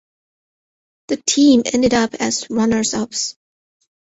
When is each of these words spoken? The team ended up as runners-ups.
The 1.09 1.17
team 1.27 1.61
ended 1.63 1.93
up 1.93 2.15
as 2.15 2.49
runners-ups. 2.49 3.35